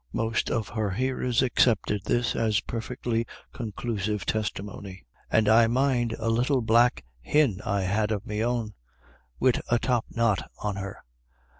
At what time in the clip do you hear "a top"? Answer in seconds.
9.69-10.05